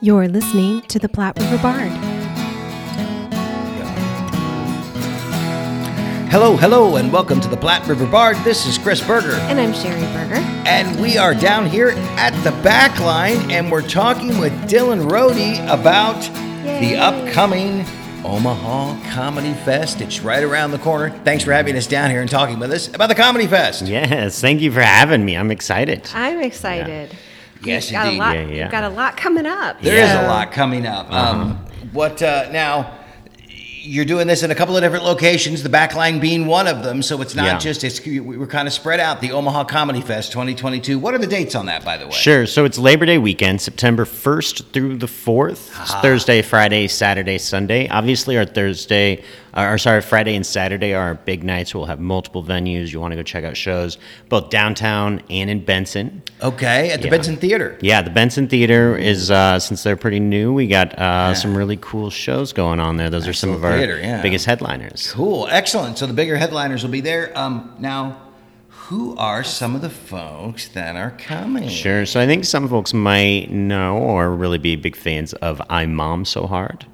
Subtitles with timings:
[0.00, 1.90] You're listening to the Platte River Bard.
[6.30, 8.36] Hello, hello, and welcome to the Platte River Bard.
[8.44, 10.36] This is Chris Berger, And I'm Sherry Berger.
[10.66, 15.62] and we are down here at the back line, and we're talking with Dylan Rohde
[15.68, 16.22] about
[16.64, 16.80] Yay.
[16.80, 17.84] the upcoming
[18.24, 20.00] Omaha Comedy Fest.
[20.00, 21.10] It's right around the corner.
[21.24, 23.82] Thanks for having us down here and talking with us about the Comedy Fest.
[23.86, 25.36] Yes, thank you for having me.
[25.36, 26.08] I'm excited.
[26.14, 27.10] I'm excited.
[27.62, 28.16] Yes, We've got indeed.
[28.16, 28.34] a lot.
[28.36, 28.62] Yeah, yeah.
[28.64, 29.80] We've got a lot coming up.
[29.82, 31.06] There is so- a lot coming up.
[31.10, 31.32] Uh-huh.
[31.40, 31.56] Um,
[31.92, 32.96] what uh, now?
[33.82, 35.62] You're doing this in a couple of different locations.
[35.62, 37.58] The backline being one of them, so it's not Yeah.
[37.58, 39.22] just it's we we're kind of spread out.
[39.22, 40.98] The Omaha Comedy Fest 2022.
[40.98, 42.12] What are the dates on that, by the way?
[42.12, 42.44] Sure.
[42.44, 45.70] So it's Labor Day weekend, September 1st through the 4th.
[45.80, 47.88] It's Thursday, Friday, Saturday, Sunday.
[47.88, 49.24] Obviously, our Thursday,
[49.56, 51.74] or sorry, Friday and Saturday are our big nights.
[51.74, 52.92] We'll have multiple venues.
[52.92, 56.22] You want to go check out shows both downtown and in Benson.
[56.42, 57.10] Okay, at the Yeah.
[57.10, 57.78] Benson Theater.
[57.80, 60.52] Yeah, the Benson Theater is uh, since they're pretty new.
[60.52, 63.10] We got uh, some really cool shows going on there.
[63.10, 64.22] Those are some of our Theater, yeah.
[64.22, 65.10] biggest headliners.
[65.12, 65.98] Cool, excellent.
[65.98, 67.36] So the bigger headliners will be there.
[67.38, 68.20] Um, now,
[68.68, 71.68] who are some of the folks that are coming?
[71.68, 72.04] Sure.
[72.06, 76.24] So I think some folks might know or really be big fans of I'm Mom
[76.24, 76.86] So Hard.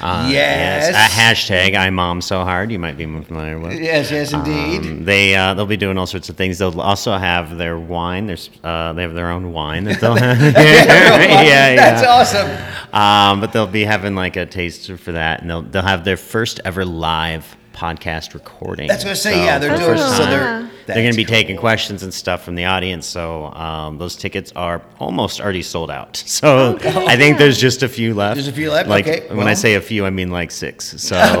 [0.00, 0.88] Uh, Yes.
[0.90, 2.70] A hashtag I Mom So Hard.
[2.72, 3.80] You might be familiar with.
[3.80, 4.80] Yes, yes, indeed.
[4.80, 6.58] Um, they uh, they'll be doing all sorts of things.
[6.58, 8.26] They'll also have their wine.
[8.26, 11.76] There's uh, they have their own wine that they'll yeah yeah.
[11.76, 12.50] That's awesome.
[12.92, 16.16] Um, but they'll be having like a taster for that, and they'll they'll have their
[16.16, 18.88] first ever live podcast recording.
[18.88, 19.44] That's what I say.
[19.44, 19.98] yeah, they're for the doing.
[19.98, 23.46] first So they're They're going to be taking questions and stuff from the audience, so
[23.54, 26.22] um, those tickets are almost already sold out.
[26.40, 28.36] So I think there's just a few left.
[28.36, 28.88] There's a few left?
[28.88, 29.48] Like Okay, when well.
[29.48, 31.00] I say a few, I mean like six.
[31.02, 31.40] So uh,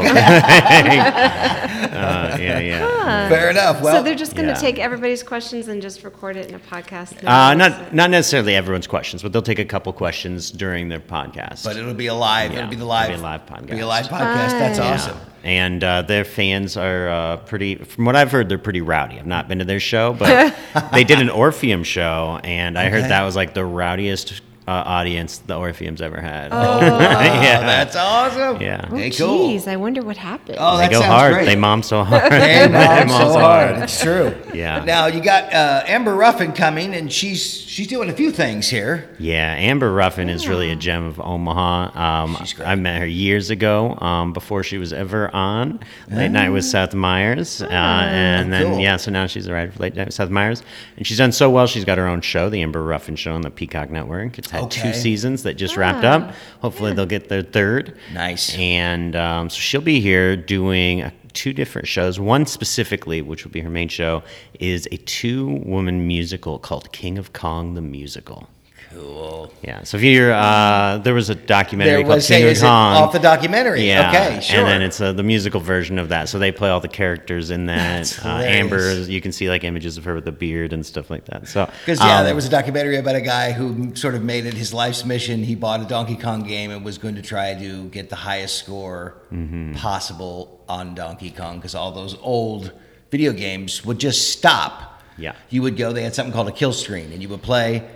[2.40, 3.28] yeah, yeah.
[3.28, 3.80] Fair enough.
[3.80, 4.58] Well, so they're just going to yeah.
[4.60, 7.24] take everybody's questions and just record it in a podcast.
[7.24, 11.64] Uh, not not necessarily everyone's questions, but they'll take a couple questions during their podcast.
[11.64, 12.52] but it'll be a live.
[12.52, 13.08] Yeah, it'll be the it'll live.
[13.08, 13.70] be a live podcast.
[13.70, 14.50] Be a live podcast.
[14.50, 14.92] That's Fun.
[14.94, 15.29] awesome.
[15.42, 19.18] And uh, their fans are uh, pretty, from what I've heard, they're pretty rowdy.
[19.18, 20.54] I've not been to their show, but
[20.92, 23.00] they did an Orpheum show, and I Okay.
[23.00, 26.50] heard that was like the rowdiest uh, audience the Orpheum's ever had.
[26.52, 27.60] Oh, yeah.
[27.60, 28.60] that's awesome.
[28.60, 28.86] Yeah.
[28.90, 29.48] Oh, Hey, cool.
[29.48, 30.58] geez, I wonder what happened.
[30.60, 31.32] Oh, they that go sounds hard.
[31.34, 31.44] great.
[31.46, 32.30] They mom so hard.
[32.32, 33.78] Hey, They mom, so hard.
[33.78, 34.34] It's true.
[34.54, 34.84] Yeah.
[34.84, 39.08] Now you got uh, Amber Ruffin coming, and she's she's doing a few things here.
[39.18, 41.98] Yeah, Amber Ruffin is really a gem of Omaha.
[41.98, 42.68] Um, She's great.
[42.68, 46.94] I met her years ago, um, before she was ever on Late Night with Seth
[46.94, 48.70] Meyers, uh, and then Ah.
[48.70, 48.78] cool.
[48.80, 50.62] yeah, so now she's a writer for Late Night with Seth Meyers,
[50.96, 51.66] and she's done so well.
[51.66, 54.38] She's got her own show, the Amber Ruffin Show, on the Peacock Network.
[54.38, 54.82] It's had Okay.
[54.82, 56.34] two seasons that just wrapped up.
[56.60, 57.96] Hopefully, they'll get their third.
[58.12, 58.54] Nice.
[58.58, 62.18] And um, so she'll be here doing uh, two different shows.
[62.20, 64.22] One specifically, which will be her main show,
[64.58, 68.48] is a two-woman musical called King of Kong the Musical.
[68.92, 69.52] Cool.
[69.62, 69.84] Yeah.
[69.84, 72.58] So if you're, uh, there was a documentary There called was King say, of is
[72.62, 72.96] it Kong.
[72.96, 73.86] off the documentary?
[73.86, 74.10] yeah.
[74.10, 74.58] Okay, sure.
[74.60, 76.28] And then it's uh, the musical version of that.
[76.28, 77.98] So they play all the characters in that.
[77.98, 78.28] That's Uh.
[78.44, 81.46] Amber, you can see like images of her with the beard and stuff like that.
[81.46, 84.44] So Because yeah, um, there was a documentary about a guy who sort of made
[84.46, 85.44] it his life's mission.
[85.44, 88.58] He bought a Donkey Kong game and was going to try to get the highest
[88.58, 89.74] score Mm-hmm.
[89.74, 92.72] possible on Donkey Kong because all those old
[93.12, 95.00] video games would just stop.
[95.16, 95.34] Yeah.
[95.50, 95.92] You would go.
[95.92, 97.88] They had something called a kill screen, and you would play.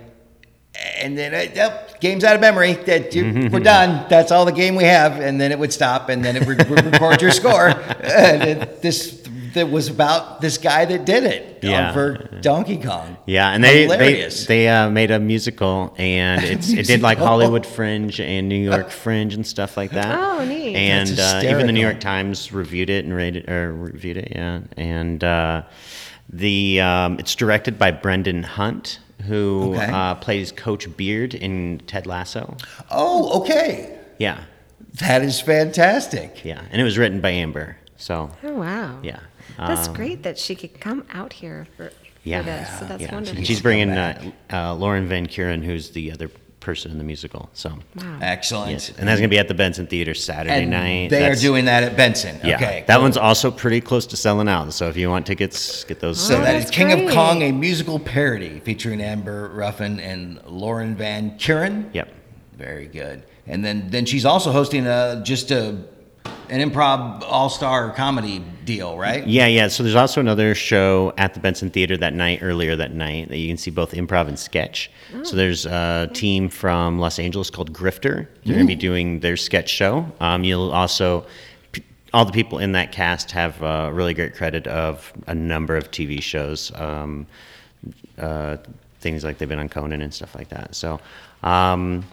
[1.01, 2.73] And then, uh, yep, game's out of memory.
[2.73, 3.53] That you, Mm-hmm.
[3.53, 4.05] we're done.
[4.09, 5.19] That's all the game we have.
[5.19, 7.69] And then it would stop, and then it would, would record your score.
[8.03, 9.21] And it, this
[9.55, 11.93] that was about this guy that did it Yeah.
[11.93, 13.15] for Donkey Kong.
[13.25, 14.45] Yeah, and they they, Hilarious.
[14.47, 18.89] they uh, made a musical, and it's it did like Hollywood Fringe and New York
[18.89, 20.13] Fringe and stuff like that.
[20.19, 20.75] Oh, neat.
[20.75, 21.79] And uh, even the New.
[21.81, 24.59] York Times reviewed it and rated or reviewed it, yeah.
[24.75, 25.63] And uh,
[26.29, 29.91] the um, it's directed by Brendan Hunt, who Okay.
[29.91, 32.55] uh, plays Coach Beard in Ted Lasso.
[32.89, 33.97] Oh, okay.
[34.17, 34.43] Yeah,
[34.99, 36.43] That is fantastic.
[36.45, 37.77] yeah, and it was written by Amber.
[37.97, 38.99] So Oh, wow.
[39.03, 39.19] yeah.
[39.57, 41.91] That's Um, great that she could come out here for,
[42.23, 42.79] Yeah, for this.
[42.79, 43.13] So that's yeah.
[43.13, 43.37] wonderful.
[43.37, 46.29] And she's bringing uh, uh, Lauren Van Kurin, who's the other
[46.65, 47.49] person in the musical.
[47.53, 48.17] So wow.
[48.21, 48.71] Excellent.
[48.71, 51.09] Yes, and that's gonna be at the Benson Theater Saturday And night.
[51.11, 52.39] they That's- are doing that at Benson.
[52.43, 52.83] Yeah, Okay.
[52.87, 53.03] that cool.
[53.03, 54.73] one's also pretty close to selling out.
[54.73, 56.19] So if you want tickets, get those.
[56.19, 57.07] So Oh, that is that's King great.
[57.07, 61.85] of Kong, a musical parody featuring Amber Ruffin and Lauren Van Kurin.
[61.93, 62.11] Yep.
[62.57, 63.23] Very good.
[63.47, 65.75] And then then she's also hosting a just a
[66.49, 69.25] an improv all star comedy deal, right?
[69.25, 69.67] Yeah, yeah.
[69.67, 73.37] So there's also another show at the Benson Theater that night, earlier that night, that
[73.37, 74.91] you can see both improv and sketch.
[75.23, 78.27] So there's a team from Los Angeles called Grifter.
[78.43, 80.05] They're going to be doing their sketch show.
[80.19, 81.25] Um, you'll also,
[82.13, 85.89] all the people in that cast have uh, really great credit of a number of
[85.91, 86.71] TV shows.
[86.75, 87.27] Um,
[88.17, 88.57] uh,
[88.99, 90.75] things like they've been on Conan and stuff like that.
[90.75, 90.99] So
[91.43, 92.03] um,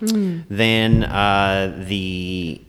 [0.49, 2.61] then uh, the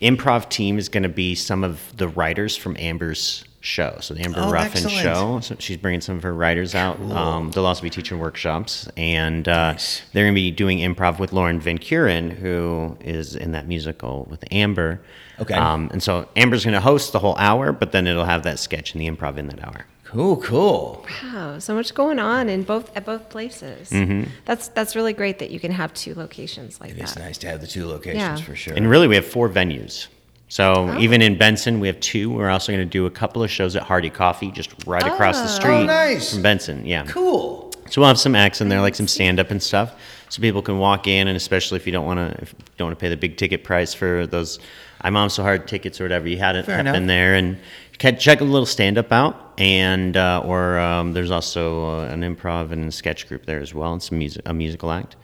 [0.00, 3.96] improv team is going to be some of the writers from Amber's show.
[4.00, 4.96] So the Amber Oh, Ruffin excellent.
[5.02, 5.40] show.
[5.40, 7.00] So she's bringing some of her writers out.
[7.00, 10.02] Um, they'll also be teaching workshops, and uh, Nice.
[10.12, 14.26] they're going to be doing improv with Lauren Van Kurin, who is in that musical
[14.30, 15.00] with Amber.
[15.40, 15.54] Okay.
[15.54, 18.58] Um, and so Amber's going to host the whole hour, but then it'll have that
[18.60, 19.86] sketch and the improv in that hour.
[20.10, 21.06] Cool, cool.
[21.22, 23.90] Wow, so much going on in both at both places.
[23.90, 24.24] Mm-hmm.
[24.46, 27.04] That's that's really great that you can have two locations like It that.
[27.10, 28.36] is nice to have the two locations Yeah.
[28.36, 28.74] for sure.
[28.74, 30.06] And really, we have four venues.
[30.48, 30.98] So Oh.
[30.98, 32.30] even in Benson, we have two.
[32.30, 35.36] We're also going to do a couple of shows at Hardy Coffee, just right across
[35.38, 35.58] the Oh.
[35.60, 36.32] street Oh, nice.
[36.32, 36.86] from Benson.
[36.86, 37.04] Yeah.
[37.06, 37.70] cool.
[37.90, 39.92] So we'll have some acts in there, like some stand up and stuff,
[40.30, 42.88] so people can walk in, and especially if you don't want to, if you don't
[42.88, 44.58] want to pay the big ticket price for those
[45.00, 46.96] "I Mom So Hard" tickets or whatever, you had it Fair up enough.
[46.96, 47.56] in there, and you
[47.87, 52.20] can check a little stand up out, and uh, or um, there's also uh, an
[52.22, 55.16] improv and sketch group there as well, and some music, a musical act,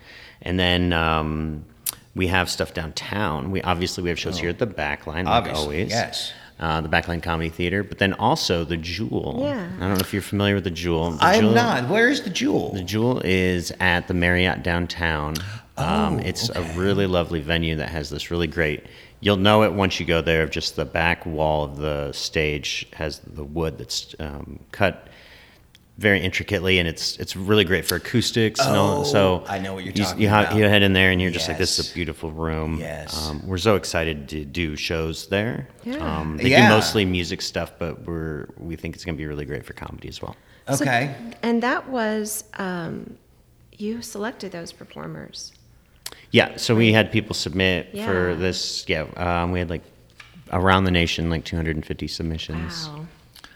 [0.43, 0.93] and then.
[0.93, 1.65] Um,
[2.17, 3.50] we have stuff downtown.
[3.50, 5.31] We obviously we have shows here at the Backline, like Oh.
[5.31, 5.91] Obviously, always.
[5.91, 6.32] yes.
[6.61, 9.41] Uh, the Backline Comedy Theater, but then also the Jewel.
[9.41, 9.67] Yeah.
[9.79, 11.11] I don't know if you're familiar with the Jewel.
[11.11, 11.88] The I'm Jewel- not.
[11.88, 12.70] Where is the jewel?
[12.73, 15.35] the Jewel is at the Marriott downtown.
[15.77, 16.61] Um, Oh, it's okay.
[16.61, 18.85] a really lovely venue that has this really great.
[19.25, 20.47] You'll know it once you go there.
[20.47, 25.09] Just the back wall of the stage has the wood that's um, cut
[25.97, 28.61] very intricately, and it's it's really great for acoustics.
[28.61, 29.00] and all.
[29.00, 30.56] Oh, So I know what you're you, talking you, ha- about.
[30.56, 33.17] you head in there, and you're just like, "This is a beautiful room." Yes.
[33.31, 35.69] Um, we're so excited to do shows there.
[35.85, 35.97] Yeah.
[36.19, 36.69] Um, they Yeah.
[36.69, 39.73] do mostly music stuff, but we're we think it's going to be really great for
[39.73, 40.37] comedy as well.
[40.69, 41.15] So- Okay.
[41.43, 43.17] and that was um,
[43.73, 45.53] you selected those performers.
[46.31, 48.07] Yeah, so we had people submit Yeah.
[48.07, 48.85] for this.
[48.89, 49.83] Yeah, um, we had like
[50.53, 52.89] around the nation like 250 submissions.
[52.89, 53.07] Wow.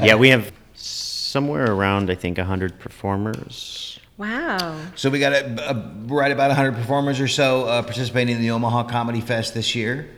[0.01, 3.99] Yeah, we have somewhere around I think 100 performers.
[4.17, 4.77] Wow.
[4.97, 5.75] So we got a, a,
[6.07, 10.09] right about 100 performers or so uh, participating in the Omaha Comedy Fest this year.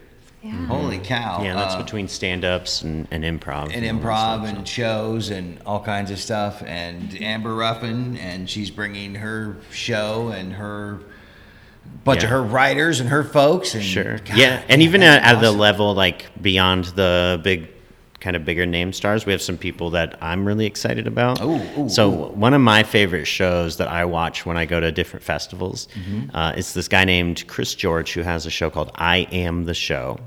[0.42, 0.52] Yeah.
[0.68, 1.42] Holy cow.
[1.42, 3.74] Yeah, that's Uh, between stand-ups and, and improv.
[3.74, 6.62] and all that improv stuff, and shows and all kinds of stuff.
[6.64, 11.00] And Amber Ruffin, and she's bringing her show and her
[12.04, 13.74] bunch of her writers and her folks.
[13.74, 14.18] And Sure.
[14.18, 17.68] God, yeah, and even at, at the level like beyond the big,
[18.20, 21.40] kind of bigger name stars, we have some people that I'm really excited about.
[21.40, 22.28] Ooh, ooh, so ooh.
[22.32, 26.36] one of my favorite shows that I watch when I go to different festivals Mm-hmm.
[26.36, 29.74] uh, is this guy named Chris George who has a show called I Am the
[29.74, 30.18] Show.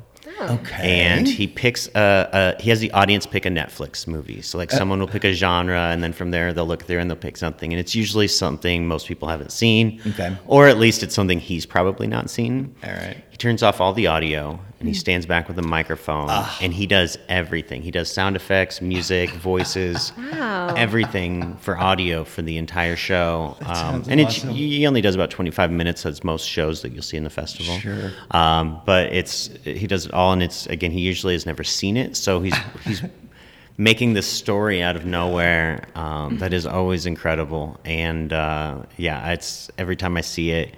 [0.42, 1.02] Okay.
[1.02, 4.42] And he picks a, a he has the audience pick a Netflix movie.
[4.42, 7.00] So Uh, like someone will pick a genre, and then from there they'll look there
[7.00, 10.36] and they'll pick something, and it's usually something most people haven't seen, Okay.
[10.48, 12.76] or at least it's something he's probably not seen.
[12.84, 13.18] All right.
[13.34, 16.30] He turns off all the audio and he stands back with a microphone
[16.62, 17.82] and he does everything.
[17.82, 20.76] He does sound effects, music, voices, Wow.
[20.78, 23.58] everything for audio for the entire show.
[23.62, 24.52] Um, sounds and it's, awesome.
[24.52, 27.76] he only does about 25 minutes, as most shows that you'll see in the festival.
[27.80, 28.12] Sure.
[28.30, 31.98] Um, but it's he does it all, and it's again he usually has never seen
[31.98, 32.56] it, so he's
[32.86, 33.02] he's
[33.78, 37.80] making this story out of nowhere um, that is always incredible.
[37.84, 40.76] And uh, yeah, it's every time I see it,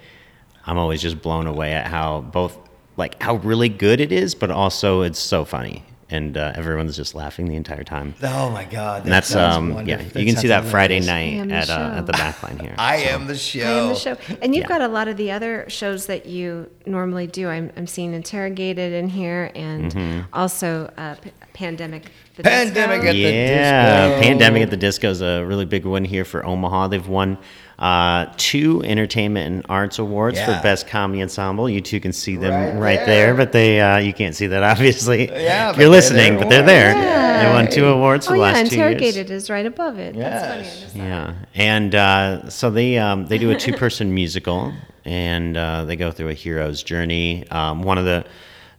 [0.66, 2.56] I'm always just blown away at how both
[2.96, 7.14] like how really good it is, but also it's so funny, and uh, everyone's just
[7.14, 8.14] laughing the entire time.
[8.22, 9.02] Oh my God.
[9.04, 10.06] And that's um wonderful.
[10.12, 11.06] yeah, you can see that Friday hilarious.
[11.06, 12.74] night I am the at uh, at the backline here.
[12.78, 13.60] I So- am the show.
[13.60, 14.16] I am the show.
[14.42, 14.68] And you've Yeah.
[14.68, 17.48] got a lot of the other shows that you normally do.
[17.48, 20.20] I'm, I'm seeing Interrogated in here and Mm-hmm.
[20.32, 22.04] also uh, P- Pandemic.
[22.36, 23.08] The Pandemic Disco.
[23.08, 24.22] at the yeah, Disco.
[24.22, 26.88] Pandemic at the Disco is a really big one here for Omaha.
[26.88, 27.38] They've won
[27.78, 30.46] uh, two entertainment and arts awards Yeah.
[30.58, 31.68] for best comedy ensemble.
[31.68, 33.26] You two can see them Right right, there.
[33.28, 33.34] there.
[33.34, 35.28] but they uh, you can't see that obviously.
[35.30, 36.94] Yeah, if you're listening, but they're there.
[36.94, 37.42] Yeah.
[37.46, 38.92] They won two awards for Oh, the yeah, last two years.
[38.92, 40.14] Interrogated is right above it.
[40.14, 40.62] That's funny.
[40.62, 40.92] Yes.
[40.94, 44.72] Yeah, and uh, so they um, they do a two person musical,
[45.04, 47.46] and uh, they go through a hero's journey.
[47.50, 48.24] Um, one of the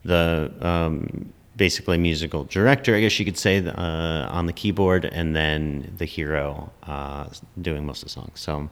[0.05, 5.35] the um, basically musical director, I guess you could say, uh, on the keyboard, and
[5.35, 7.27] then the hero uh,
[7.61, 8.39] doing most of the songs.
[8.39, 8.69] So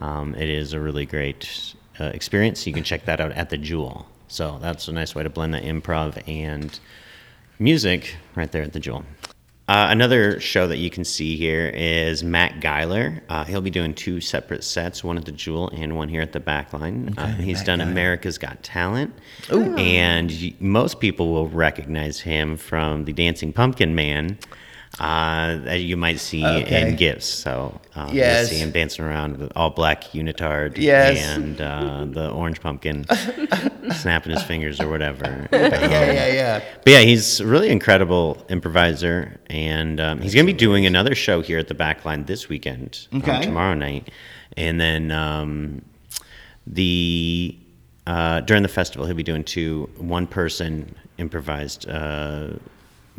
[0.00, 2.66] um, it is a really great uh, experience.
[2.66, 4.06] You can check that out at the Jewel.
[4.28, 6.78] So that's a nice way to blend that improv and
[7.58, 9.04] music right there at the Jewel.
[9.70, 13.22] Uh, another show that you can see here is Matt Geiler.
[13.28, 16.32] Uh, he'll be doing two separate sets, one at the Jewel and one here at
[16.32, 17.16] the Backline.
[17.16, 17.90] uh, he's Matt done Geiler.
[17.92, 19.14] America's Got Talent,
[19.48, 24.38] and y- most people will recognize him from the Dancing Pumpkin Man.
[24.98, 26.82] Uh, that you might see Okay.
[26.90, 27.24] in gifts.
[27.26, 28.40] So um, Yes.
[28.40, 31.16] you'll see him dancing around with all black unitard Yes.
[31.38, 33.06] and uh, the orange pumpkin
[33.92, 35.48] snapping his fingers or whatever.
[35.52, 36.62] Yeah, yeah, yeah.
[36.84, 41.14] But yeah, he's a really incredible improviser, and um, he's going to be doing another
[41.14, 43.42] show here at the Backline this weekend, um, Okay.
[43.42, 44.10] tomorrow night.
[44.56, 45.82] and then um,
[46.66, 47.56] the
[48.06, 52.48] uh, during the festival he'll be doing two one person improvised uh,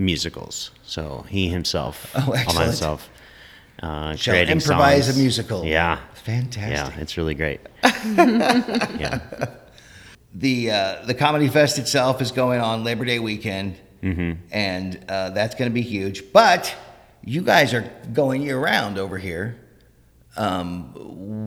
[0.02, 0.72] musicals.
[0.84, 3.10] So he himself, Oh, all by himself,
[3.82, 5.18] uh, Shall creating improvise songs.
[5.18, 5.66] a musical.
[5.66, 6.96] Yeah, Fantastic.
[6.96, 7.62] Yeah, it's really great.
[7.84, 9.20] yeah.
[10.34, 14.32] the uh, the comedy fest itself is going on Labor Day weekend, Mm-hmm.
[14.52, 16.32] and uh, that's going to be huge.
[16.34, 16.74] But
[17.24, 17.82] you guys are
[18.14, 19.58] going year round over here.
[20.38, 20.94] Um,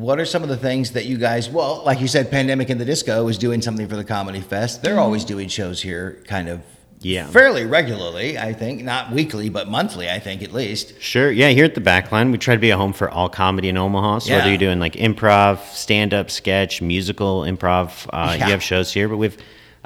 [0.00, 1.48] what are some of the things that you guys?
[1.50, 4.82] Well, like you said, Pandemic in the Disco is doing something for the comedy fest.
[4.84, 6.60] They're always doing shows here, kind of.
[7.04, 7.26] Yeah.
[7.26, 8.82] Fairly regularly, I think.
[8.82, 11.00] Not weekly, but monthly, I think at least.
[11.00, 11.30] Sure.
[11.30, 13.76] Yeah, here at the Backline, we try to be a home for all comedy in
[13.76, 14.20] Omaha.
[14.20, 18.46] So whether you're doing like improv, stand-up, sketch, musical, improv, uh, Yeah.
[18.46, 19.08] you have shows here.
[19.08, 19.36] But we've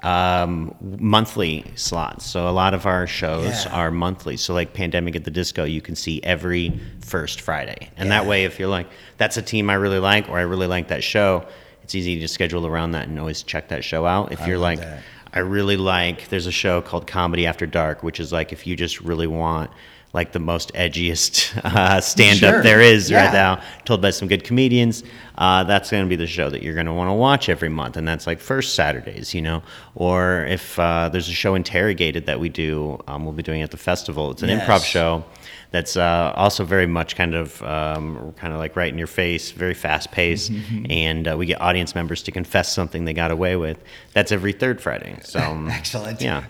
[0.04, 2.24] um, monthly slots.
[2.24, 3.72] So a lot of our shows Yeah.
[3.72, 4.36] are monthly.
[4.36, 8.20] So like Pandemic at the Disco, you can see every first Friday, and Yeah.
[8.20, 10.86] that way, if you're like, that's a team I really like, or I really like
[10.88, 11.44] that show,
[11.82, 14.30] it's easy to schedule around that and always check that show out.
[14.30, 15.02] If I you're like, that.
[15.32, 16.28] I really like.
[16.28, 19.70] There's a show called Comedy After Dark, which is like if you just really want
[20.14, 22.62] like the most edgiest uh, stand up Sure.
[22.62, 23.24] there is Yeah.
[23.26, 25.04] right now, told by some good comedians.
[25.36, 27.68] Uh, that's going to be the show that you're going to want to watch every
[27.68, 29.62] month, and that's like first Saturdays, you know.
[29.94, 33.70] Or if uh, there's a show Interrogated that we do, um, we'll be doing at
[33.70, 34.30] the festival.
[34.32, 34.66] It's an Yes.
[34.66, 35.24] improv show
[35.70, 39.50] that's uh, also very much kind of um, kind of like right in your face,
[39.52, 40.50] very fast paced,
[40.90, 43.78] and uh, we get audience members to confess something they got away with.
[44.14, 45.18] That's every third Friday.
[45.22, 46.20] So um, Excellent.
[46.22, 46.44] Yeah.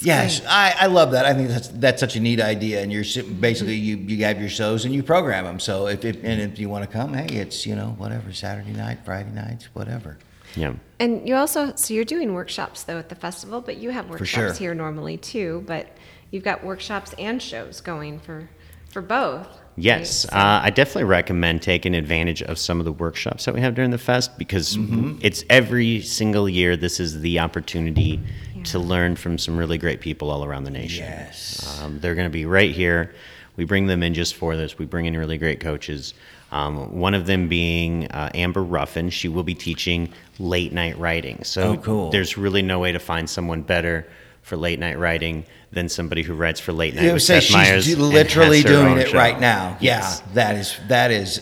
[0.00, 1.26] Yes, I, I love that.
[1.26, 2.80] I think that's that's such a neat idea.
[2.80, 5.60] And you're basically you you have your shows and you program them.
[5.60, 8.72] So if, if and if you want to come, hey, it's you know whatever Saturday
[8.72, 10.18] night, Friday nights, whatever.
[10.54, 10.74] Yeah.
[10.98, 14.30] And you also, so you're doing workshops though at the festival, but you have workshops
[14.30, 14.52] sure.
[14.52, 15.62] here normally too.
[15.66, 15.88] But
[16.30, 18.48] you've got workshops and shows going for
[18.90, 19.46] for both.
[19.78, 20.32] Yes, right?
[20.32, 23.74] So- uh, I definitely recommend taking advantage of some of the workshops that we have
[23.74, 24.78] during the fest because
[25.20, 26.76] it's every single year.
[26.76, 28.20] This is the opportunity
[28.66, 31.04] to learn from some really great people all around the nation.
[31.04, 31.80] Yes.
[31.82, 33.14] um, they're going to be right here.
[33.56, 34.78] We bring them in just for this.
[34.78, 36.14] We bring in really great coaches.
[36.52, 39.10] Um, one of them being uh, Amber Ruffin.
[39.10, 41.42] She will be teaching late night writing.
[41.44, 42.10] So Oh, cool.
[42.10, 44.06] there's really no way to find someone better
[44.42, 47.04] for late night writing than somebody who writes for late night.
[47.04, 49.16] You say Seth she's literally doing it show.
[49.18, 49.76] right now.
[49.80, 50.22] Yes.
[50.28, 51.38] Yeah, that is that is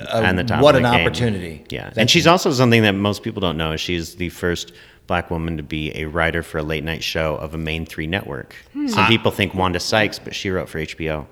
[0.00, 1.00] a, and the top what of an game.
[1.06, 1.64] opportunity.
[1.70, 3.76] Yeah, and she's also something that most people don't know.
[3.76, 4.72] She's the first
[5.08, 8.06] black woman to be a writer for a late night show of a main three
[8.06, 8.54] network.
[8.74, 8.86] Hmm.
[8.86, 11.26] Some people think Wanda Sykes, but she wrote for HBO.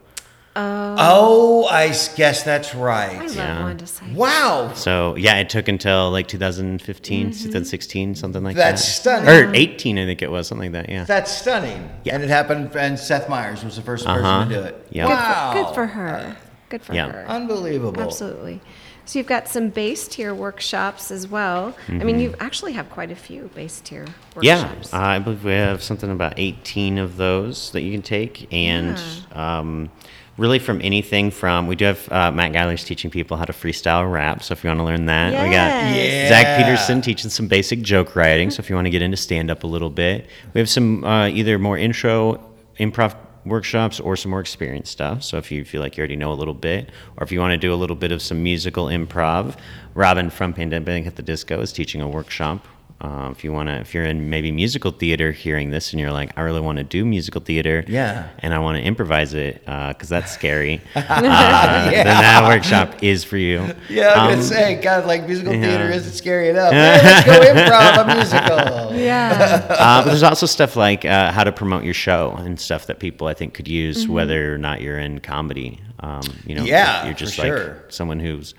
[0.59, 3.19] Oh, I guess that's I right.
[3.21, 3.63] love Yeah.
[3.63, 4.13] Wanda Sykes.
[4.15, 9.21] Wow, So yeah, it took until like 2015, 2016, something like That's that.
[9.21, 9.51] That's stunning.
[9.51, 10.93] Or 18, I think it was something like that.
[10.93, 11.05] Yeah.
[11.05, 11.91] that's stunning.
[12.05, 12.15] Yeah.
[12.15, 12.75] And it happened.
[12.75, 14.15] And Seth Meyers was the 1st Uh-huh.
[14.17, 14.87] person to do it.
[14.91, 15.05] Yeah.
[15.05, 16.37] Good, Wow, for, good for her.
[16.71, 17.13] Good for Yeah.
[17.13, 17.27] her.
[17.29, 18.03] Unbelievable.
[18.03, 18.63] Absolutely.
[19.07, 21.75] So you've got some base tier workshops as well.
[21.89, 24.45] I mean, you actually have quite a few base tier Mm-hmm.
[24.45, 28.47] Yeah, uh, I believe we have something about 18 of those that you can take,
[28.53, 29.01] and
[29.33, 29.91] um,
[30.37, 34.11] really from anything from we do have uh, Matt Geiler's teaching people how to freestyle
[34.13, 34.43] rap.
[34.43, 36.29] So if you want to learn that, we got Yeah.
[36.29, 38.51] Zach Peterson teaching some basic joke writing.
[38.51, 41.03] So if you want to get into stand up a little bit, we have some
[41.05, 42.45] uh, either more intro
[42.79, 45.23] improv workshops or some more experienced stuff.
[45.23, 47.53] So if you feel like you already know a little bit, or if you want
[47.53, 49.57] to do a little bit of some musical improv,
[49.95, 52.67] Robin from Pandemic at the Disco is teaching a workshop.
[52.99, 56.11] Uh, if you want to, if you're in maybe musical theater hearing this and you're
[56.13, 58.29] like, I really want to do musical theater, Yeah.
[58.39, 63.37] and I want to improvise it because that's scary, uh, then that workshop is for
[63.37, 63.75] you.
[63.91, 65.61] Yeah, I was Um, gonna say, God, like musical yeah.
[65.67, 66.73] theater isn't scary enough.
[66.73, 68.99] Hey, let's go improv a musical.
[68.99, 69.67] yeah.
[69.71, 72.99] uh, but there's also stuff like uh, how to promote your show and stuff that
[72.99, 75.81] people I think could use, whether or not you're in comedy.
[76.01, 77.59] Um, you know, Yeah, you're for just sure.
[77.83, 78.55] like someone who's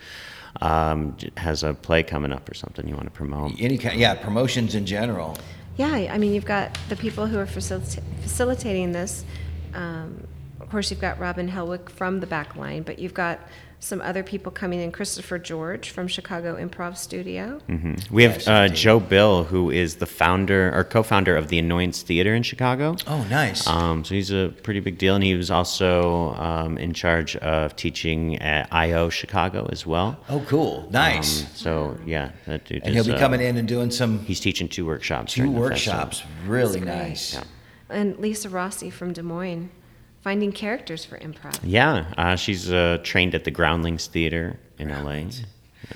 [0.61, 3.53] um, has a play coming up or something you want to promote.
[3.59, 5.37] Any kind, yeah, promotions in general.
[5.77, 9.23] Yeah, I mean, you've got the people who are facilita- facilitating this.
[9.73, 10.27] Um,
[10.59, 13.39] of course, you've got Robin Helwick from the back line, but you've got
[13.79, 14.91] some other people coming in.
[14.91, 17.61] Christopher George from Chicago Improv Studio.
[18.09, 18.67] We have uh.
[18.69, 22.95] Joe Bill, who is the founder or co-founder of the Annoyance Theater in Chicago.
[23.05, 23.67] Oh, nice.
[23.67, 27.75] Um, so he's a pretty big deal, and he was also um, in charge of
[27.75, 30.17] teaching at IO Chicago as well.
[30.29, 30.87] oh, cool.
[30.91, 31.41] Nice.
[31.43, 34.39] Um, so yeah, that dude and he'll be uh, coming in and doing some He's
[34.39, 35.33] teaching two workshops.
[35.33, 35.97] two during the festival.
[35.99, 36.23] workshops.
[36.45, 37.35] Really nice.
[37.35, 37.43] Yeah.
[37.89, 39.69] And Lisa Rossi from Des Moines,
[40.27, 41.57] finding characters for improv.
[41.63, 45.29] Yeah, uh, she's uh, trained at the Groundlings Theater in LA.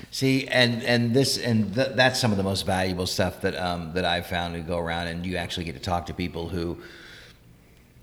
[0.10, 3.92] See, and and this and th- that's some of the most valuable stuff that um,
[3.92, 6.78] that I've found to go around, and you actually get to talk to people who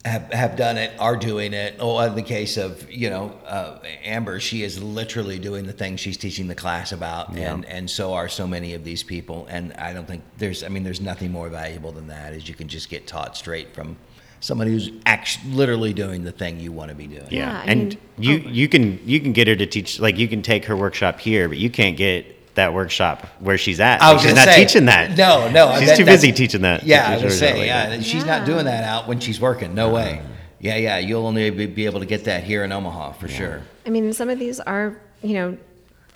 [0.05, 1.77] have, have done it, are doing it.
[1.81, 5.97] Oh, in the case of you know uh, Amber, she is literally doing the thing
[5.97, 7.55] she's teaching the class about, Yeah.
[7.55, 9.47] and and so are so many of these people.
[9.49, 12.35] And I don't think there's, I mean, there's nothing more valuable than that.
[12.35, 13.97] Is you can just get taught straight from
[14.41, 17.27] somebody who's actually literally doing the thing you want to be doing.
[17.31, 18.49] Yeah, Yeah, and mean- you oh.
[18.51, 21.49] you can you can get her to teach like you can take her workshop here,
[21.49, 24.03] but you can't get that workshop where she's at.
[24.03, 25.17] I was she's gonna not say, teaching that.
[25.17, 26.83] No, no, she's that- too busy teaching that.
[26.85, 27.67] Yeah, I was that saying, later.
[27.97, 29.75] yeah, she's not doing that out when she's working.
[29.75, 30.23] No way.
[30.61, 33.63] Yeah, yeah, you'll only be, be able to get that here in Omaha for sure.
[33.87, 35.57] I mean, some of these are, you know,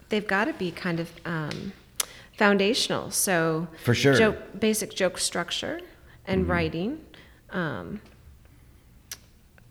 [0.08, 1.72] they've got to be kind of um,
[2.36, 3.12] foundational.
[3.12, 4.14] So For sure.
[4.14, 4.18] Mm-hmm.
[4.18, 5.80] joke, basic joke structure
[6.26, 6.98] and writing.
[7.50, 8.00] Um,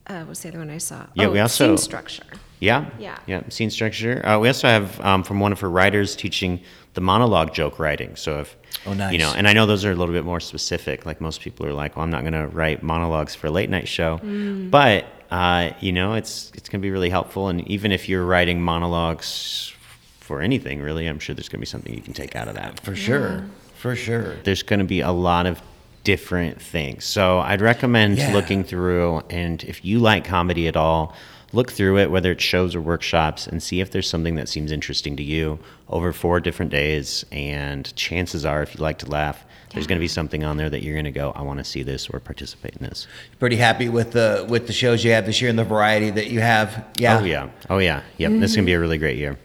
[0.08, 1.06] uh, what's the other one I saw?
[1.14, 2.24] Yeah, oh, we also- scene structure.
[2.60, 2.86] Yeah.
[3.00, 3.18] Yeah.
[3.26, 3.42] Yeah.
[3.50, 4.24] Scene structure.
[4.26, 6.62] Uh, we also have um, from one of her writers teaching
[6.94, 8.16] the monologue joke writing.
[8.16, 8.56] So if
[8.86, 9.14] Oh, nice.
[9.14, 11.06] you know, and I know those are a little bit more specific.
[11.06, 13.70] Like most people are like, well, I'm not going to write monologues for a late
[13.72, 14.70] night show, Mm.
[14.70, 17.48] but uh, you know, it's it's going to be really helpful.
[17.48, 19.74] And even if you're writing monologues
[20.20, 22.56] for anything, really, I'm sure there's going to be something you can take out of
[22.56, 22.80] that.
[22.82, 23.46] For sure.
[23.76, 24.36] For sure.
[24.44, 25.60] there's going to be a lot of
[26.04, 27.06] different things.
[27.06, 28.34] So I'd recommend Yeah.
[28.34, 31.16] looking through, and if you like comedy at all,
[31.54, 34.72] look through it, whether it's shows or workshops, and see if there's something that seems
[34.72, 37.26] interesting to you over four different days.
[37.32, 39.44] And chances are, if you like to laugh,
[39.74, 41.64] there's going to be something on there that you're going to go, I want to
[41.64, 43.08] see this or participate in this.
[43.40, 46.28] Pretty happy with the with the shows you have this year and the variety that
[46.28, 46.86] you have.
[46.98, 47.20] Yeah.
[47.20, 47.50] Oh, yeah.
[47.70, 48.02] Oh, yeah.
[48.18, 48.32] Yep.
[48.40, 49.38] This is going to be a really great year.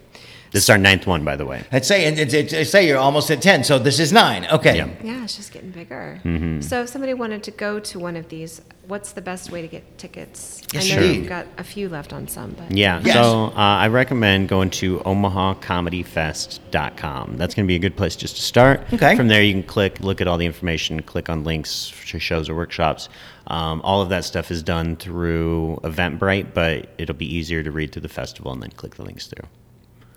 [0.56, 1.62] This is our ninth one, by the way.
[1.70, 4.46] I'd say and it's, it's, it's say you're almost at ten, so this is nine.
[4.46, 4.78] Okay.
[4.78, 4.88] Yeah.
[5.04, 6.18] Yeah, it's just getting bigger.
[6.24, 6.62] Mm-hmm.
[6.62, 9.68] So if somebody wanted to go to one of these, what's the best way to
[9.68, 10.62] get tickets?
[10.72, 11.16] Yes, I know indeed.
[11.18, 13.02] you've got a few left on some, but Yeah.
[13.04, 13.16] Yes.
[13.16, 17.36] So uh, I recommend going to omahacomedyfest.com.
[17.36, 18.80] That's going to be a good place just to start.
[18.94, 19.14] Okay.
[19.14, 22.48] From there, you can click, look at all the information, click on links to shows
[22.48, 23.10] or workshops.
[23.48, 27.92] Um, all of that stuff is done through Eventbrite, but it'll be easier to read
[27.92, 29.46] through the festival and then click the links through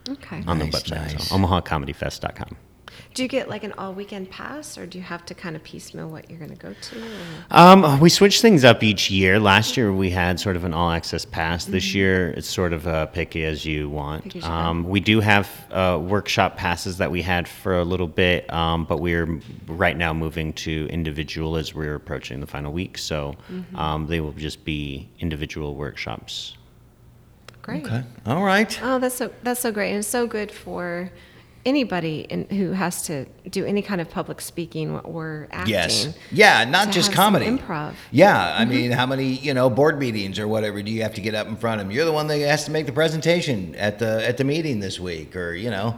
[0.09, 0.43] okay.
[0.47, 1.13] on Nice, the website.
[1.13, 1.27] nice.
[1.29, 2.57] So omahacomedyfest.com.
[3.13, 5.63] Do you get like an all weekend pass, or do you have to kind of
[5.63, 7.01] piecemeal what you're going to go to?
[7.49, 9.39] Um, we switch things up each year.
[9.39, 11.65] Last year we had sort of an all access pass.
[11.65, 11.97] This Mm-hmm.
[11.97, 14.27] year it's sort of uh, pick as you want.
[14.27, 14.41] As you.
[14.43, 18.85] Um, we do have uh, workshop passes that we had for a little bit, um,
[18.85, 22.97] but we're right now moving to individual as we're approaching the final week.
[22.97, 23.75] So Mm-hmm.
[23.75, 26.55] um, they will just be individual workshops.
[27.61, 27.85] Great.
[27.85, 28.03] Okay.
[28.25, 28.79] All right.
[28.81, 31.11] Oh, that's so that's so great, and it's so good for
[31.65, 35.73] anybody in, who has to do any kind of public speaking or acting.
[35.73, 36.17] Yes.
[36.31, 37.45] Yeah, not to just have some comedy.
[37.45, 37.93] improv.
[38.11, 41.21] Yeah, I mean, how many you know board meetings or whatever do you have to
[41.21, 41.95] get up in front of them?
[41.95, 44.99] You're the one that has to make the presentation at the at the meeting this
[44.99, 45.97] week, or you know,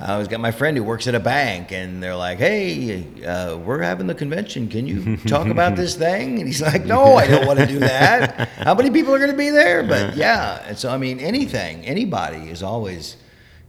[0.00, 3.56] I always got my friend who works at a bank, and they're like, "Hey, uh,
[3.56, 4.68] we're having the convention.
[4.68, 7.78] Can you talk about this thing?" And he's like, "No, I don't want to do
[7.80, 8.48] that.
[8.58, 11.84] How many people are going to be there?" But yeah, and so I mean, anything,
[11.84, 13.16] anybody is always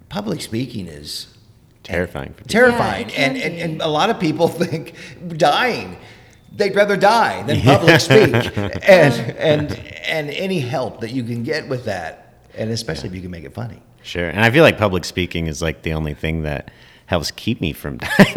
[0.09, 1.27] public speaking is
[1.83, 2.29] Terrifying.
[2.33, 2.49] For people.
[2.49, 4.93] terrifying Yeah, and, and and a lot of people think
[5.37, 5.97] dying
[6.55, 11.67] they'd rather die than public speak and and and any help that you can get
[11.69, 14.29] with that and especially if you can make it funny Sure.
[14.29, 16.71] And I feel like public speaking is like the only thing that
[17.05, 18.33] helps keep me from dying.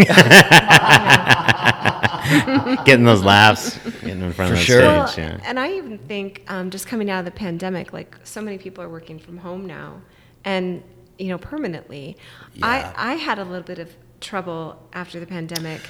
[2.85, 4.80] Getting those laughs, getting in front For of the sure.
[4.80, 5.24] Well, stage.
[5.24, 5.40] Yeah.
[5.44, 8.82] and I even think um, just coming out of the pandemic, like so many people
[8.82, 10.00] are working from home now,
[10.44, 10.82] and
[11.22, 12.06] you know permanently.
[12.54, 12.66] Yeah.
[12.66, 12.76] I
[13.12, 13.88] I had a little bit of
[14.20, 15.80] trouble after the pandemic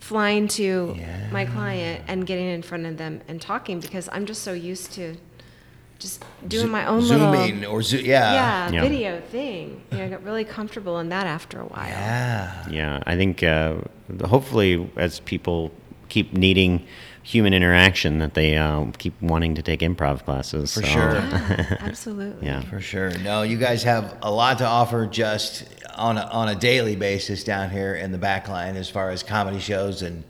[0.00, 0.96] flying to
[1.30, 4.92] my client and getting in front of them and talking because I'm just so used
[4.98, 5.04] to
[5.98, 8.82] just doing my own zooming little or zo- yeah yeah, Yeah.
[8.88, 9.82] video thing.
[9.92, 11.86] You know, I got really comfortable in that after a while.
[11.88, 13.74] yeah Yeah, I think uh,
[14.24, 15.70] hopefully as people
[16.08, 16.86] keep needing
[17.22, 20.72] human interaction, that they uh, keep wanting to take improv classes.
[20.74, 21.14] For So, sure.
[21.14, 22.46] Yeah, absolutely.
[22.46, 22.60] Yeah.
[22.62, 26.54] for sure no you guys have a lot to offer just on a, on a
[26.54, 30.24] daily basis down here in the back line as far as comedy shows and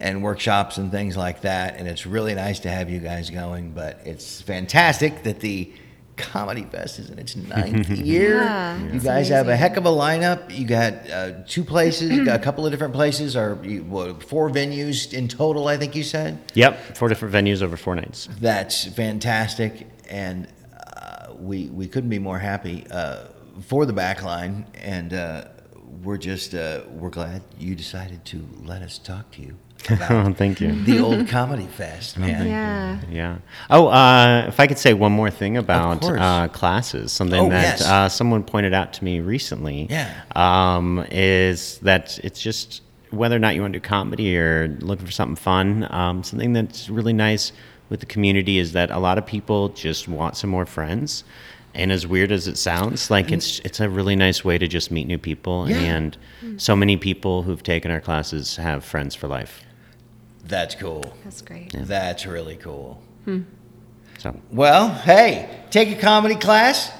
[0.00, 3.72] and workshops and things like that and it's really nice to have you guys going
[3.72, 5.72] but it's fantastic that the
[6.18, 8.36] comedy fest is in its ninth year.
[8.36, 10.56] Yeah, you it's guys have a heck of a lineup.
[10.56, 15.12] You got uh, two places a couple of different places or you, what, four venues
[15.12, 16.38] in total i think you said?
[16.54, 18.28] Yep, four different venues over four nights.
[18.40, 20.48] that's fantastic, and
[20.96, 23.24] uh, we we couldn't be more happy uh,
[23.62, 25.44] for the back line, and uh,
[26.02, 29.56] we're just uh, we're glad you decided to let us talk to you
[29.90, 30.72] Oh, about thank you.
[30.84, 32.46] the old comedy fest, man.
[32.46, 32.98] Yeah.
[33.10, 33.38] Yeah.
[33.70, 37.78] Oh, uh, if I could say one more thing about uh, classes, something Oh, that
[37.80, 37.82] yes.
[37.86, 39.86] uh, someone pointed out to me recently.
[39.88, 40.12] Yeah.
[40.34, 45.06] Um, is that it's just whether or not you want to do comedy or looking
[45.06, 47.52] for something fun, um, something that's really nice
[47.88, 51.24] with the community is that a lot of people just want some more friends.
[51.74, 54.90] And as weird as it sounds, like it's it's a really nice way to just
[54.90, 55.70] meet new people.
[55.70, 55.76] Yeah.
[55.78, 56.16] And
[56.56, 59.62] so many people who've taken our classes have friends for life.
[60.48, 61.04] That's cool.
[61.24, 61.72] That's great.
[61.74, 63.00] That's really cool.
[64.18, 66.90] So Well, hey, take a comedy class,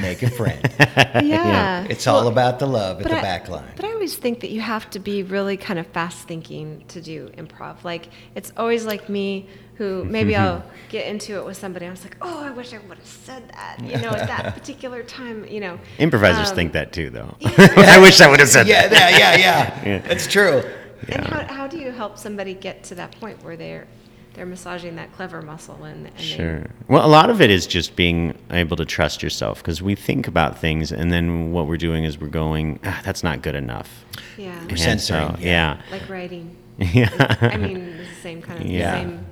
[0.00, 0.62] make a friend.
[1.22, 1.84] Yeah.
[1.90, 3.72] It's all about the love at the I- back line.
[3.76, 7.00] But I always think that you have to be really kind of fast thinking to
[7.02, 7.82] do improv.
[7.84, 11.86] Like it's always like me who maybe I'll get into it with somebody.
[11.86, 13.78] I was like, oh, I wish I would have said that.
[13.82, 15.44] You know, at that particular time.
[15.46, 15.78] You know.
[15.98, 17.34] improvisers Um, think that too, though.
[17.44, 19.12] I wish I would have said Yeah, that.
[19.18, 19.84] yeah, yeah, yeah.
[20.06, 20.12] Yeah.
[20.12, 20.62] It's true.
[21.08, 23.86] And how, how do you help somebody get to that point where they're
[24.34, 26.66] they're massaging that clever muscle and, and Sure.
[26.88, 30.26] Well, a lot of it is just being able to trust yourself because we think
[30.26, 34.06] about things and then what we're doing is we're going, ah, that's not good enough.
[34.38, 34.58] They, yeah.
[34.60, 35.82] And censoring, so, yeah.
[35.90, 36.56] Like writing.
[36.78, 37.10] Yeah.
[37.42, 38.92] I mean, it's the same kind of Yeah.
[38.92, 39.26] the same editing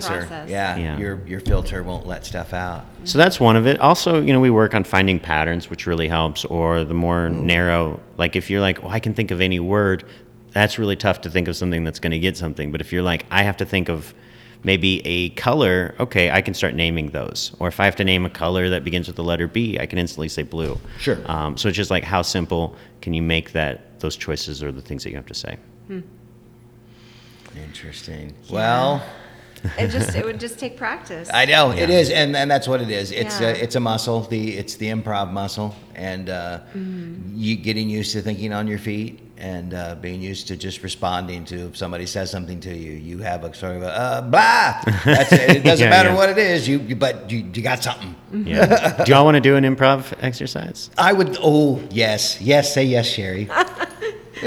[0.00, 0.08] Self-censor.
[0.08, 0.48] process.
[0.48, 0.98] Yeah, Yeah.
[0.98, 2.86] Your your filter won't let stuff out.
[3.04, 3.78] So that's one of it.
[3.80, 8.00] Also, you know, we work on finding patterns, which really helps, or the more narrow,
[8.16, 10.04] like if you're like, oh I can think of any word,
[10.56, 12.72] that's really tough to think of something that's going to get something.
[12.72, 14.14] But if you're like, I have to think of
[14.64, 17.54] maybe a color, okay, I can start naming those.
[17.58, 19.84] Or if I have to name a color that begins with the letter B, I
[19.84, 20.80] can instantly say blue.
[20.98, 21.18] Sure.
[21.26, 24.80] Um, so it's just like, how simple can you make that, those choices or the
[24.80, 25.58] things that you have to say?
[27.54, 28.34] Interesting.
[28.50, 29.02] Well,
[29.78, 31.28] It just it would just take practice.
[31.32, 31.98] I know it Yeah.
[31.98, 33.10] is, and, and that's what it is.
[33.10, 33.48] It's Yeah.
[33.48, 34.20] a, it's a muscle.
[34.22, 36.60] The it's the improv muscle, and uh,
[37.34, 41.44] you getting used to thinking on your feet and uh, being used to just responding
[41.46, 42.92] to if somebody says something to you.
[42.92, 44.80] You have a sort of a uh, blah.
[45.04, 45.56] That's it.
[45.56, 46.14] It doesn't Yeah, matter yeah.
[46.16, 46.66] what it is.
[46.68, 48.14] You, you but you, you got something.
[48.32, 49.04] Yeah.
[49.04, 50.90] Do y'all want to do an improv exercise?
[50.98, 51.36] I would.
[51.42, 52.72] Oh yes, yes.
[52.74, 53.48] Say yes, Sherry.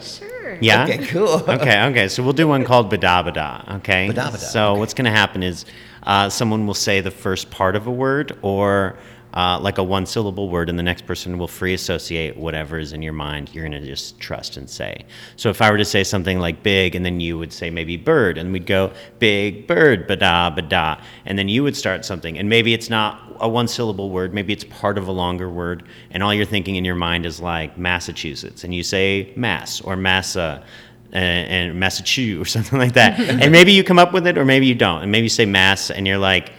[0.00, 0.58] sure.
[0.60, 0.84] Yeah.
[0.84, 1.28] Okay, cool.
[1.48, 2.08] okay, okay.
[2.08, 3.76] So we'll do one called Bada Bada.
[3.76, 4.08] Okay.
[4.08, 4.78] Bada Bada, So okay.
[4.80, 5.64] what's going to happen is
[6.04, 8.96] uh, someone will say the first part of a word or
[9.34, 12.92] uh, like a one syllable word, and the next person will free associate whatever is
[12.92, 13.52] in your mind.
[13.52, 15.04] You're going to just trust and say.
[15.34, 17.96] So if I were to say something like big, and then you would say maybe
[17.96, 22.48] bird, and we'd go big bird, bada bada, and then you would start something, and
[22.48, 26.22] maybe it's not a one syllable word, maybe it's part of a longer word, and
[26.22, 30.64] all you're thinking in your mind is like Massachusetts, and you say mass or massa
[31.12, 33.18] and, and Massachusetts or something like that.
[33.18, 35.02] and maybe you come up with it, or maybe you don't.
[35.02, 36.52] And maybe you say mass, and you're like,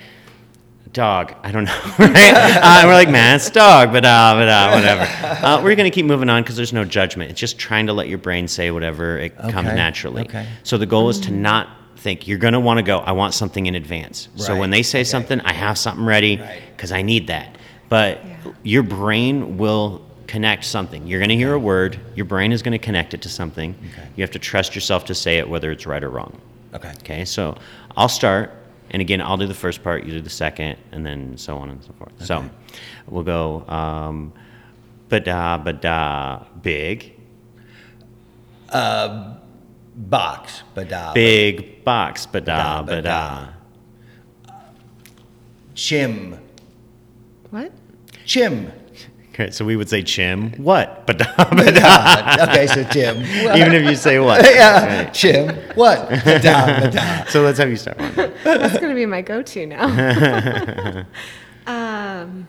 [0.96, 1.36] dog.
[1.44, 1.82] I don't know.
[2.00, 2.34] Right?
[2.34, 5.46] uh, we're like man, it's dog, but uh, but uh, whatever.
[5.46, 7.30] Uh, we're gonna keep moving on because there's no judgment.
[7.30, 10.24] It's just trying to let your brain say whatever it comes naturally.
[10.24, 10.48] okay.
[10.64, 13.00] So the goal is to not think you're gonna want to go.
[13.00, 14.30] I want something in advance.
[14.36, 15.04] So when they say okay.
[15.06, 16.62] something, I have something ready Right.
[16.76, 17.58] because I need that.
[17.90, 18.52] But Yeah.
[18.64, 21.06] your brain will connect something.
[21.08, 23.76] You're going to hear a word, your brain is going to connect it to something.
[23.92, 24.08] Okay.
[24.16, 26.42] You have to trust yourself to say it, whether it's right or wrong.
[26.74, 26.92] Okay.
[27.04, 27.56] Okay, so
[27.96, 28.52] I'll start,
[28.92, 31.70] and again, I'll do the first part, you do the second, and then so on
[31.70, 32.14] and so forth.
[32.26, 32.50] So
[33.08, 34.34] we'll go um,
[35.10, 37.14] bada bada big,
[39.96, 40.64] Box.
[40.76, 41.14] Bada.
[41.14, 43.04] big box Bada, bada bada.
[43.04, 43.54] bada.
[45.74, 46.38] Chim.
[47.50, 47.72] What?
[48.26, 48.72] Chim.
[49.36, 50.54] Okay, so we would say chim.
[50.54, 51.06] What?
[51.06, 51.74] Bada bada.
[51.74, 52.48] Bada.
[52.48, 53.18] okay, so Chim.
[53.58, 54.42] Even if you say what.
[54.46, 55.04] yeah.
[55.04, 55.14] Right.
[55.14, 55.50] Chim.
[55.76, 56.08] What?
[56.08, 57.28] Bada, bada.
[57.30, 58.16] So let's have you start one.
[58.16, 61.04] That's going to be my go-to now.
[61.68, 62.48] um,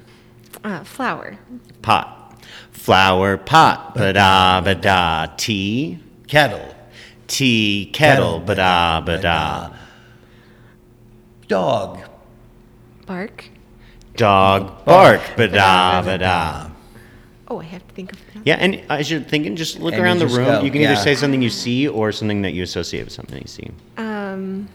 [0.63, 1.41] uh, flower.
[1.83, 2.41] Pot.
[2.71, 3.97] Flower pot.
[3.97, 5.25] Bada uh, bada.
[5.25, 5.99] Uh, tea.
[6.29, 6.73] Kettle.
[7.27, 7.91] Tea.
[7.93, 8.43] Kettle.
[8.43, 9.25] Bada bada.
[9.25, 9.77] Uh,
[11.49, 11.99] dog.
[13.07, 13.51] Bark.
[14.15, 14.85] Dog.
[14.85, 15.21] Bark.
[15.35, 16.76] Bada bada.
[17.49, 18.43] Oh, I have to think of that.
[18.45, 20.47] Yeah, and as you're thinking, just look And around the room.
[20.47, 20.93] go, You can yeah.
[20.93, 23.71] either say something you see or something that you associate with something you see.
[23.97, 24.69] Um,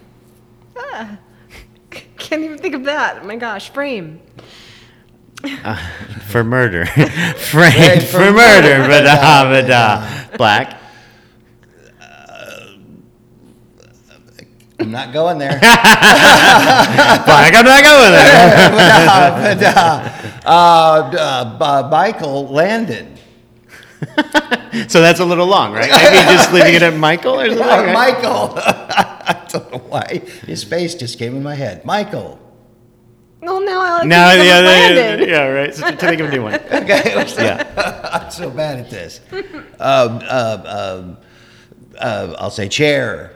[0.77, 1.17] ah,
[2.17, 3.19] can't even think of that.
[3.21, 4.21] Oh my gosh, frame.
[6.27, 6.85] For murder.
[6.85, 8.77] Framed Framed for for murder.
[8.79, 9.07] murder.
[9.07, 10.37] Bada bada.
[10.37, 10.80] Black.
[14.81, 15.59] I'm not going there.
[15.59, 17.53] Black.
[17.53, 18.59] I'm not going there.
[18.71, 20.41] Bada, bada.
[20.43, 23.17] Uh, uh, uh, Michael Landon.
[24.87, 25.89] So that's a little long, right?
[25.91, 27.63] Maybe just leaving it at Michael or something.
[27.63, 27.93] Uh, right?
[28.21, 28.53] Michael.
[28.57, 30.21] I don't know why.
[30.47, 31.85] His face just came in my head.
[31.85, 32.39] Michael.
[33.41, 35.29] Well, now I like No, to think yeah, of yeah, Landon.
[35.29, 35.73] yeah, right.
[35.75, 36.55] So to think of a new one.
[36.55, 37.01] Okay.
[37.37, 38.11] Yeah.
[38.13, 39.19] I'm so bad at this.
[39.79, 41.17] Um, um, um,
[41.99, 43.31] uh, I'll say chair.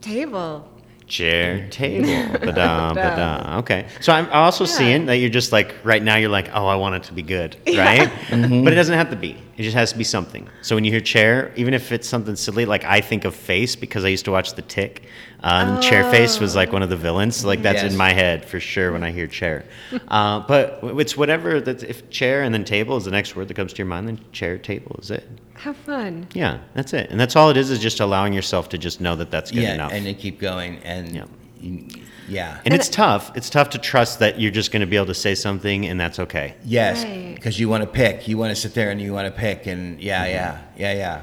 [0.00, 0.68] Table.
[1.06, 2.28] chair, table.
[2.32, 3.86] But but uh, okay.
[4.00, 6.16] So I'm also seeing that you're just like right now.
[6.16, 8.10] You're like, oh, I want it to be good, right?
[8.30, 9.36] But it doesn't have to be.
[9.56, 10.48] It just has to be something.
[10.62, 13.74] So when you hear chair, even if it's something silly, like I think of face
[13.74, 15.04] because I used to watch The Tick,
[15.42, 17.44] and chair face was like one of the villains.
[17.44, 17.92] Like that's Yes.
[17.92, 19.64] in my head for sure when I hear chair.
[20.08, 21.60] Uh, but it's whatever.
[21.60, 24.08] That if chair and then table is the next word that comes to your mind,
[24.08, 25.28] then chair, table is it.
[25.54, 26.26] How fun.
[26.34, 27.10] Yeah, that's it.
[27.10, 29.62] And that's all it is, is just allowing yourself to just know that that's good
[29.62, 29.92] yeah, enough.
[29.92, 31.24] and to keep going, and Yeah.
[31.60, 31.86] you-
[32.28, 33.32] yeah, And it's tough.
[33.34, 35.98] It's tough to trust that you're just going to be able to say something and
[35.98, 36.54] that's okay.
[36.62, 37.34] yes, Right.
[37.34, 39.66] because you want to pick, you want to sit there and you want to pick,
[39.66, 40.32] and yeah, Mm-hmm.
[40.34, 41.20] yeah, yeah, yeah,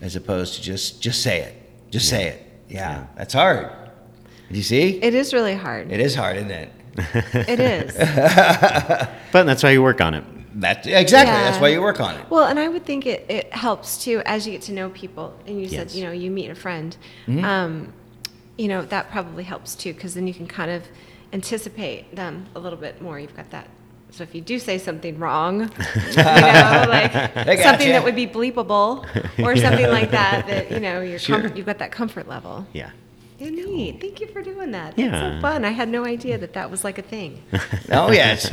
[0.00, 1.54] as opposed to just just say it,
[1.90, 2.43] just say it.
[2.68, 3.70] Yeah, that's hard.
[4.50, 5.90] You see, It is really hard.
[5.90, 6.72] it is hard, isn't it?
[7.48, 7.96] It is.
[9.32, 10.24] But that's why you work on it.
[10.54, 11.32] That's exactly.
[11.34, 12.30] That's why you work on it.
[12.30, 15.36] Well, and I would think it, it helps too as you get to know people.
[15.46, 16.96] And you said, you know, you meet a friend.
[17.26, 17.44] Mm-hmm.
[17.44, 17.92] Um,
[18.56, 20.84] you know, that probably helps too, because then you can kind of
[21.32, 23.18] anticipate them a little bit more.
[23.18, 23.68] You've got that.
[24.14, 25.66] So if you do say something wrong, you
[26.16, 27.12] know, like
[27.60, 27.94] something ya.
[27.94, 29.04] that would be bleepable
[29.44, 31.40] or something like that, that, you know, you're Sure.
[31.48, 32.64] com- you've got that comfort level.
[32.72, 32.90] Yeah.
[33.40, 34.00] Yeah, neat.
[34.00, 34.96] Thank you for doing that.
[34.96, 35.36] That's Yeah.
[35.36, 35.64] so fun.
[35.64, 37.42] I had no idea that that was like a thing.
[37.90, 38.52] Oh yes.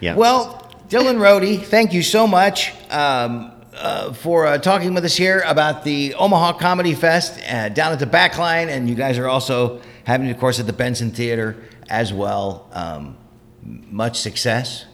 [0.00, 0.14] Yeah.
[0.14, 5.42] Well, Dylan Rohde, thank you so much um, uh, for uh, talking with us here
[5.46, 9.80] about the Omaha Comedy Fest uh, down at the Backline, and you guys are also
[10.04, 11.56] having, it, of course, at the Benson Theater
[11.88, 12.68] as well.
[12.72, 13.16] Um,
[13.62, 14.84] much success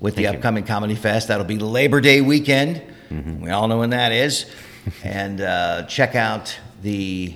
[0.00, 0.38] with the Thank you.
[0.38, 1.28] upcoming Comedy Fest.
[1.28, 2.82] That'll be Labor Day weekend.
[3.10, 4.46] We all know when that is.
[5.04, 7.34] and uh, check out the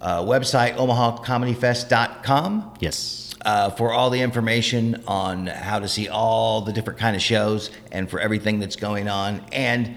[0.00, 3.34] uh, website omahacomedyfest.com Yes.
[3.44, 7.70] uh, for all the information on how to see all the different kind of shows
[7.90, 9.96] and for everything that's going on and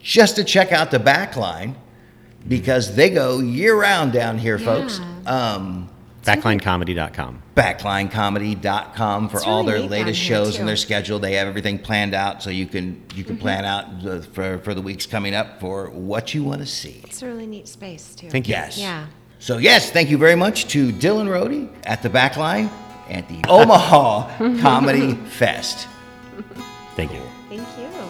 [0.00, 1.76] just to check out the back line
[2.48, 5.88] because they go year round down here folks um,
[6.36, 7.42] Backlinecomedy.com.
[7.54, 12.14] backlinecomedy.com for It's all really their latest shows and their schedule they have everything planned
[12.14, 13.42] out so you can you can mm-hmm.
[13.42, 17.00] plan out the, for, for the weeks coming up for what you want to see
[17.04, 18.30] It's a really neat space too.
[18.30, 18.52] Thank you.
[18.52, 19.06] yes Yeah.
[19.38, 22.70] so yes thank you very much to dylan Rohde at the backline
[23.08, 23.62] at the oh.
[23.62, 24.28] omaha
[24.60, 25.88] comedy fest
[26.96, 27.22] Thank you.
[27.48, 28.09] Thank you.